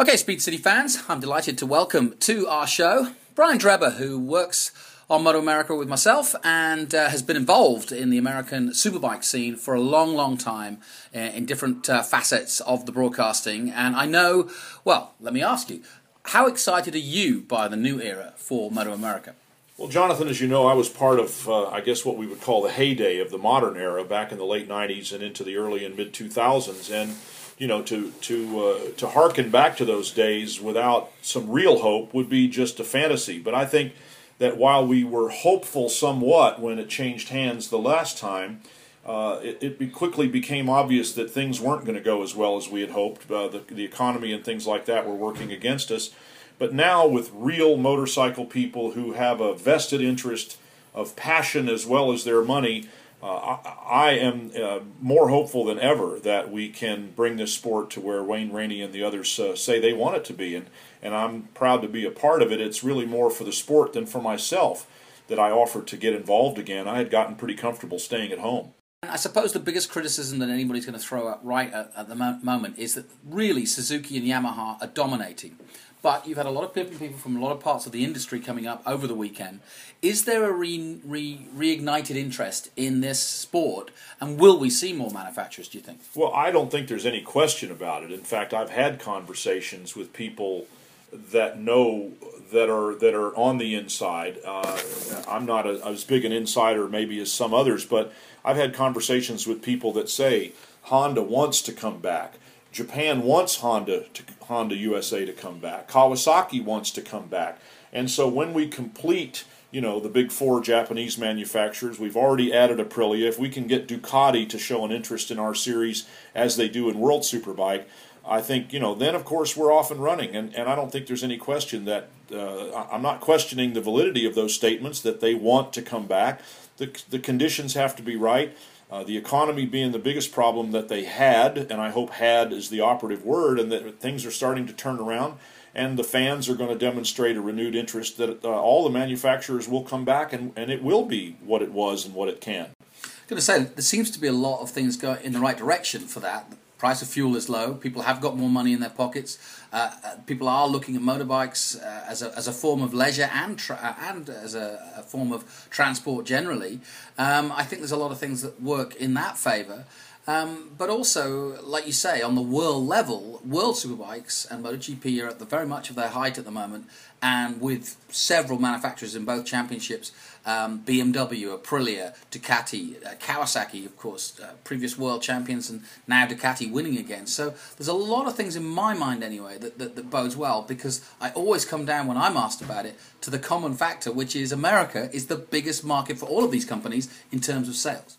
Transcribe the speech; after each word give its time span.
Okay, 0.00 0.16
Speed 0.16 0.40
City 0.40 0.58
fans, 0.58 1.02
I'm 1.08 1.18
delighted 1.18 1.58
to 1.58 1.66
welcome 1.66 2.16
to 2.20 2.46
our 2.46 2.68
show 2.68 3.08
Brian 3.34 3.58
Drebber, 3.58 3.94
who 3.94 4.16
works 4.16 4.70
on 5.10 5.24
MotoAmerica 5.24 5.76
with 5.76 5.88
myself 5.88 6.36
and 6.44 6.94
uh, 6.94 7.08
has 7.08 7.20
been 7.20 7.36
involved 7.36 7.90
in 7.90 8.10
the 8.10 8.16
American 8.16 8.68
superbike 8.68 9.24
scene 9.24 9.56
for 9.56 9.74
a 9.74 9.80
long, 9.80 10.14
long 10.14 10.36
time 10.36 10.78
uh, 11.12 11.18
in 11.18 11.46
different 11.46 11.90
uh, 11.90 12.04
facets 12.04 12.60
of 12.60 12.86
the 12.86 12.92
broadcasting. 12.92 13.70
And 13.70 13.96
I 13.96 14.06
know, 14.06 14.48
well, 14.84 15.14
let 15.18 15.34
me 15.34 15.42
ask 15.42 15.68
you, 15.68 15.82
how 16.26 16.46
excited 16.46 16.94
are 16.94 16.98
you 16.98 17.40
by 17.40 17.66
the 17.66 17.76
new 17.76 18.00
era 18.00 18.34
for 18.36 18.70
MotoAmerica? 18.70 19.32
Well, 19.78 19.88
Jonathan, 19.88 20.28
as 20.28 20.40
you 20.40 20.46
know, 20.46 20.68
I 20.68 20.74
was 20.74 20.88
part 20.88 21.18
of, 21.18 21.48
uh, 21.48 21.70
I 21.70 21.80
guess, 21.80 22.04
what 22.04 22.16
we 22.16 22.28
would 22.28 22.40
call 22.40 22.62
the 22.62 22.70
heyday 22.70 23.18
of 23.18 23.32
the 23.32 23.38
modern 23.38 23.76
era 23.76 24.04
back 24.04 24.30
in 24.30 24.38
the 24.38 24.44
late 24.44 24.68
90s 24.68 25.12
and 25.12 25.24
into 25.24 25.42
the 25.42 25.56
early 25.56 25.84
and 25.84 25.96
mid 25.96 26.12
2000s. 26.12 26.88
And 26.92 27.16
you 27.58 27.66
know, 27.66 27.82
to 27.82 28.12
to 28.12 28.60
uh, 28.60 28.78
to 28.96 29.08
harken 29.08 29.50
back 29.50 29.76
to 29.76 29.84
those 29.84 30.10
days 30.12 30.60
without 30.60 31.10
some 31.22 31.50
real 31.50 31.80
hope 31.80 32.14
would 32.14 32.28
be 32.28 32.48
just 32.48 32.80
a 32.80 32.84
fantasy. 32.84 33.38
But 33.38 33.54
I 33.54 33.66
think 33.66 33.92
that 34.38 34.56
while 34.56 34.86
we 34.86 35.02
were 35.04 35.30
hopeful 35.30 35.88
somewhat 35.88 36.60
when 36.60 36.78
it 36.78 36.88
changed 36.88 37.30
hands 37.30 37.68
the 37.68 37.78
last 37.78 38.16
time, 38.16 38.60
uh, 39.04 39.40
it, 39.42 39.76
it 39.80 39.92
quickly 39.92 40.28
became 40.28 40.70
obvious 40.70 41.12
that 41.14 41.30
things 41.30 41.60
weren't 41.60 41.84
going 41.84 41.96
to 41.96 42.00
go 42.02 42.22
as 42.22 42.36
well 42.36 42.56
as 42.56 42.68
we 42.68 42.80
had 42.80 42.90
hoped. 42.90 43.30
Uh, 43.30 43.48
the, 43.48 43.62
the 43.68 43.84
economy 43.84 44.32
and 44.32 44.44
things 44.44 44.66
like 44.66 44.84
that 44.84 45.06
were 45.06 45.14
working 45.14 45.50
against 45.50 45.90
us. 45.90 46.10
But 46.58 46.72
now, 46.72 47.06
with 47.06 47.30
real 47.32 47.76
motorcycle 47.76 48.44
people 48.44 48.92
who 48.92 49.12
have 49.12 49.40
a 49.40 49.54
vested 49.54 50.00
interest 50.00 50.58
of 50.94 51.14
passion 51.16 51.68
as 51.68 51.86
well 51.86 52.12
as 52.12 52.24
their 52.24 52.42
money, 52.42 52.88
uh, 53.22 53.26
I, 53.26 53.76
I, 53.90 54.10
am 54.12 54.52
uh, 54.56 54.80
more 55.00 55.28
hopeful 55.28 55.64
than 55.64 55.80
ever 55.80 56.20
that 56.20 56.52
we 56.52 56.68
can 56.68 57.10
bring 57.16 57.36
this 57.36 57.52
sport 57.52 57.90
to 57.90 58.00
where 58.00 58.22
Wayne 58.22 58.52
Rainey 58.52 58.80
and 58.80 58.92
the 58.92 59.02
others 59.02 59.38
uh, 59.40 59.56
say 59.56 59.80
they 59.80 59.92
want 59.92 60.16
it 60.16 60.24
to 60.26 60.32
be, 60.32 60.54
and 60.54 60.66
and 61.02 61.14
I'm 61.14 61.42
proud 61.54 61.82
to 61.82 61.88
be 61.88 62.04
a 62.04 62.10
part 62.10 62.42
of 62.42 62.52
it. 62.52 62.60
It's 62.60 62.84
really 62.84 63.06
more 63.06 63.30
for 63.30 63.44
the 63.44 63.52
sport 63.52 63.92
than 63.92 64.06
for 64.06 64.22
myself 64.22 64.86
that 65.26 65.38
I 65.38 65.50
offered 65.50 65.86
to 65.88 65.96
get 65.96 66.14
involved 66.14 66.58
again. 66.58 66.86
I 66.86 66.98
had 66.98 67.10
gotten 67.10 67.36
pretty 67.36 67.54
comfortable 67.54 67.98
staying 67.98 68.32
at 68.32 68.38
home. 68.38 68.72
I 69.02 69.16
suppose 69.16 69.52
the 69.52 69.60
biggest 69.60 69.90
criticism 69.90 70.40
that 70.40 70.48
anybody's 70.48 70.84
going 70.84 70.98
to 70.98 71.04
throw 71.04 71.28
out 71.28 71.44
right 71.44 71.72
at, 71.72 71.92
at 71.96 72.08
the 72.08 72.16
mo- 72.16 72.38
moment 72.42 72.78
is 72.78 72.94
that 72.94 73.06
really 73.24 73.64
Suzuki 73.64 74.16
and 74.16 74.26
Yamaha 74.26 74.80
are 74.82 74.88
dominating. 74.88 75.56
But 76.00 76.26
you've 76.26 76.36
had 76.36 76.46
a 76.46 76.50
lot 76.50 76.64
of 76.64 76.74
people 76.74 77.18
from 77.18 77.36
a 77.36 77.40
lot 77.40 77.52
of 77.52 77.60
parts 77.60 77.86
of 77.86 77.92
the 77.92 78.04
industry 78.04 78.38
coming 78.38 78.66
up 78.66 78.82
over 78.86 79.06
the 79.06 79.14
weekend. 79.14 79.60
Is 80.00 80.24
there 80.26 80.48
a 80.48 80.52
re, 80.52 81.00
re, 81.04 81.46
reignited 81.56 82.14
interest 82.14 82.70
in 82.76 83.00
this 83.00 83.20
sport, 83.20 83.90
and 84.20 84.38
will 84.38 84.58
we 84.58 84.70
see 84.70 84.92
more 84.92 85.10
manufacturers? 85.10 85.68
Do 85.68 85.78
you 85.78 85.82
think? 85.82 86.00
Well, 86.14 86.32
I 86.32 86.50
don't 86.52 86.70
think 86.70 86.88
there's 86.88 87.06
any 87.06 87.20
question 87.20 87.70
about 87.72 88.04
it. 88.04 88.12
In 88.12 88.20
fact, 88.20 88.54
I've 88.54 88.70
had 88.70 89.00
conversations 89.00 89.96
with 89.96 90.12
people 90.12 90.66
that 91.12 91.58
know 91.58 92.12
that 92.52 92.70
are 92.70 92.94
that 92.94 93.14
are 93.14 93.34
on 93.36 93.58
the 93.58 93.74
inside. 93.74 94.38
Uh, 94.44 94.78
I'm 95.26 95.46
not 95.46 95.66
a, 95.66 95.84
as 95.84 96.04
big 96.04 96.24
an 96.24 96.32
insider 96.32 96.88
maybe 96.88 97.18
as 97.20 97.32
some 97.32 97.52
others, 97.54 97.84
but 97.84 98.12
I've 98.44 98.56
had 98.56 98.74
conversations 98.74 99.46
with 99.46 99.62
people 99.62 99.92
that 99.92 100.08
say 100.08 100.52
Honda 100.82 101.22
wants 101.22 101.60
to 101.62 101.72
come 101.72 101.98
back. 101.98 102.34
Japan 102.72 103.22
wants 103.22 103.56
Honda 103.56 104.04
to 104.14 104.22
Honda 104.42 104.76
USA 104.76 105.24
to 105.24 105.32
come 105.32 105.58
back. 105.58 105.88
Kawasaki 105.88 106.62
wants 106.62 106.90
to 106.92 107.02
come 107.02 107.26
back. 107.26 107.58
And 107.92 108.10
so 108.10 108.28
when 108.28 108.52
we 108.52 108.68
complete, 108.68 109.44
you 109.70 109.80
know, 109.80 110.00
the 110.00 110.08
big 110.08 110.30
four 110.30 110.60
Japanese 110.60 111.18
manufacturers, 111.18 111.98
we've 111.98 112.16
already 112.16 112.52
added 112.52 112.78
Aprilia. 112.78 113.26
If 113.26 113.38
we 113.38 113.48
can 113.48 113.66
get 113.66 113.88
Ducati 113.88 114.48
to 114.48 114.58
show 114.58 114.84
an 114.84 114.92
interest 114.92 115.30
in 115.30 115.38
our 115.38 115.54
series 115.54 116.06
as 116.34 116.56
they 116.56 116.68
do 116.68 116.88
in 116.88 116.98
World 116.98 117.22
Superbike, 117.22 117.84
I 118.26 118.42
think, 118.42 118.72
you 118.72 118.80
know, 118.80 118.94
then 118.94 119.14
of 119.14 119.24
course 119.24 119.56
we're 119.56 119.72
off 119.72 119.90
and 119.90 120.02
running. 120.02 120.36
And, 120.36 120.54
and 120.54 120.68
I 120.68 120.74
don't 120.74 120.92
think 120.92 121.06
there's 121.06 121.24
any 121.24 121.38
question 121.38 121.86
that 121.86 122.10
uh, 122.32 122.86
I'm 122.90 123.02
not 123.02 123.20
questioning 123.20 123.72
the 123.72 123.80
validity 123.80 124.26
of 124.26 124.34
those 124.34 124.54
statements 124.54 125.00
that 125.00 125.20
they 125.20 125.34
want 125.34 125.72
to 125.74 125.82
come 125.82 126.06
back. 126.06 126.42
The, 126.76 126.94
the 127.08 127.18
conditions 127.18 127.74
have 127.74 127.96
to 127.96 128.02
be 128.02 128.16
right. 128.16 128.56
Uh, 128.90 129.04
the 129.04 129.18
economy 129.18 129.66
being 129.66 129.92
the 129.92 129.98
biggest 129.98 130.32
problem 130.32 130.70
that 130.72 130.88
they 130.88 131.04
had, 131.04 131.58
and 131.58 131.80
I 131.80 131.90
hope 131.90 132.10
had 132.10 132.52
is 132.52 132.70
the 132.70 132.80
operative 132.80 133.24
word, 133.24 133.60
and 133.60 133.70
that 133.70 134.00
things 134.00 134.24
are 134.24 134.30
starting 134.30 134.66
to 134.66 134.72
turn 134.72 134.98
around, 134.98 135.34
and 135.74 135.98
the 135.98 136.04
fans 136.04 136.48
are 136.48 136.54
going 136.54 136.70
to 136.70 136.78
demonstrate 136.78 137.36
a 137.36 137.40
renewed 137.42 137.74
interest 137.74 138.16
that 138.16 138.42
uh, 138.42 138.48
all 138.48 138.84
the 138.84 138.90
manufacturers 138.90 139.68
will 139.68 139.82
come 139.82 140.06
back, 140.06 140.32
and, 140.32 140.52
and 140.56 140.70
it 140.70 140.82
will 140.82 141.04
be 141.04 141.36
what 141.44 141.60
it 141.60 141.70
was 141.70 142.06
and 142.06 142.14
what 142.14 142.28
it 142.28 142.40
can. 142.40 142.70
I'm 143.04 143.10
going 143.28 143.38
to 143.38 143.42
say 143.42 143.64
there 143.64 143.82
seems 143.82 144.10
to 144.12 144.18
be 144.18 144.26
a 144.26 144.32
lot 144.32 144.62
of 144.62 144.70
things 144.70 144.96
going 144.96 145.22
in 145.22 145.34
the 145.34 145.40
right 145.40 145.56
direction 145.56 146.02
for 146.02 146.20
that 146.20 146.50
price 146.78 147.02
of 147.02 147.08
fuel 147.08 147.36
is 147.36 147.48
low. 147.48 147.74
People 147.74 148.02
have 148.02 148.20
got 148.20 148.36
more 148.36 148.48
money 148.48 148.72
in 148.72 148.80
their 148.80 148.90
pockets. 148.90 149.38
Uh, 149.72 149.90
uh, 150.04 150.14
people 150.26 150.48
are 150.48 150.68
looking 150.68 150.96
at 150.96 151.02
motorbikes 151.02 151.76
uh, 151.76 152.04
as, 152.06 152.22
a, 152.22 152.32
as 152.36 152.46
a 152.46 152.52
form 152.52 152.82
of 152.82 152.94
leisure 152.94 153.28
and 153.34 153.58
tra- 153.58 153.78
uh, 153.82 154.08
and 154.08 154.30
as 154.30 154.54
a, 154.54 154.92
a, 154.96 155.02
form 155.02 155.32
of 155.32 155.66
transport 155.70 156.24
generally. 156.24 156.80
Um, 157.18 157.52
I 157.52 157.64
think 157.64 157.82
there's 157.82 157.92
a 157.92 157.96
lot 157.96 158.12
of 158.12 158.18
things 158.18 158.42
that 158.42 158.62
work 158.62 158.94
in 158.94 159.14
that 159.14 159.36
favour. 159.36 159.84
Um, 160.28 160.72
but 160.76 160.90
also, 160.90 161.58
like 161.62 161.86
you 161.86 161.92
say, 161.92 162.20
on 162.20 162.34
the 162.34 162.42
world 162.42 162.86
level, 162.86 163.40
World 163.46 163.76
Superbikes 163.76 164.48
and 164.50 164.62
MotoGP 164.62 165.24
are 165.24 165.28
at 165.28 165.38
the 165.38 165.46
very 165.46 165.66
much 165.66 165.88
of 165.88 165.96
their 165.96 166.08
height 166.08 166.36
at 166.36 166.44
the 166.44 166.50
moment, 166.50 166.84
and 167.22 167.62
with 167.62 167.96
several 168.10 168.58
manufacturers 168.58 169.14
in 169.14 169.24
both 169.24 169.46
championships, 169.46 170.12
um, 170.44 170.80
BMW, 170.80 171.58
Aprilia, 171.58 172.14
Ducati, 172.30 173.02
uh, 173.06 173.14
Kawasaki, 173.14 173.86
of 173.86 173.96
course, 173.96 174.38
uh, 174.38 174.50
previous 174.64 174.98
world 174.98 175.22
champions, 175.22 175.70
and 175.70 175.82
now 176.06 176.26
Ducati 176.26 176.70
winning 176.70 176.98
again. 176.98 177.26
So 177.26 177.54
there's 177.78 177.88
a 177.88 177.94
lot 177.94 178.26
of 178.26 178.36
things 178.36 178.54
in 178.54 178.66
my 178.66 178.92
mind 178.92 179.24
anyway 179.24 179.56
that, 179.56 179.78
that, 179.78 179.96
that 179.96 180.10
bodes 180.10 180.36
well 180.36 180.60
because 180.60 181.02
I 181.22 181.30
always 181.30 181.64
come 181.64 181.86
down 181.86 182.06
when 182.06 182.18
I'm 182.18 182.36
asked 182.36 182.60
about 182.60 182.84
it 182.84 182.98
to 183.22 183.30
the 183.30 183.38
common 183.38 183.72
factor, 183.72 184.12
which 184.12 184.36
is 184.36 184.52
America 184.52 185.08
is 185.10 185.28
the 185.28 185.36
biggest 185.36 185.86
market 185.86 186.18
for 186.18 186.26
all 186.26 186.44
of 186.44 186.50
these 186.50 186.66
companies 186.66 187.08
in 187.32 187.40
terms 187.40 187.66
of 187.66 187.76
sales. 187.76 188.18